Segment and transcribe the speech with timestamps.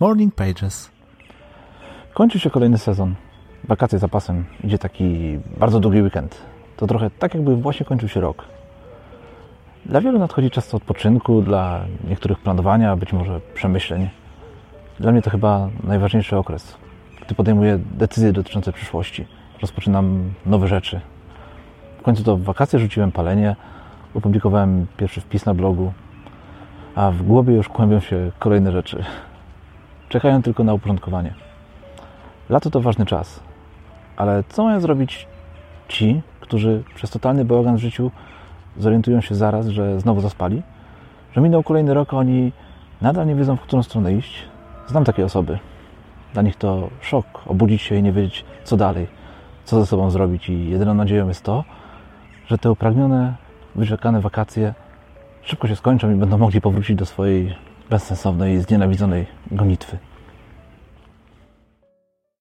[0.00, 0.90] Morning Pages.
[2.14, 3.14] Kończy się kolejny sezon.
[3.64, 4.44] Wakacje za pasem.
[4.64, 6.42] Idzie taki bardzo długi weekend.
[6.76, 8.44] To trochę tak, jakby właśnie kończył się rok.
[9.86, 14.08] Dla wielu nadchodzi czas odpoczynku, dla niektórych planowania, być może przemyśleń.
[15.00, 16.76] Dla mnie to chyba najważniejszy okres,
[17.26, 19.26] gdy podejmuję decyzje dotyczące przyszłości.
[19.62, 21.00] Rozpoczynam nowe rzeczy.
[21.98, 23.56] W końcu to w wakacje rzuciłem palenie,
[24.14, 25.92] opublikowałem pierwszy wpis na blogu,
[26.94, 29.04] a w głowie już kłębią się kolejne rzeczy.
[30.08, 31.34] Czekają tylko na uporządkowanie.
[32.48, 33.40] Lato to ważny czas,
[34.16, 35.26] ale co mają zrobić
[35.88, 38.10] ci, którzy przez totalny bałagan w życiu
[38.76, 40.62] zorientują się zaraz, że znowu zaspali?
[41.32, 42.52] Że minął kolejny rok, a oni
[43.00, 44.44] nadal nie wiedzą, w którą stronę iść?
[44.86, 45.58] Znam takie osoby.
[46.32, 49.06] Dla nich to szok, obudzić się i nie wiedzieć, co dalej,
[49.64, 50.48] co ze sobą zrobić.
[50.48, 51.64] I jedyną nadzieją jest to,
[52.46, 53.34] że te upragnione,
[53.74, 54.74] wyczekane wakacje
[55.42, 57.54] szybko się skończą i będą mogli powrócić do swojej
[57.90, 59.98] bezsensownej, znienawidzonej gonitwy.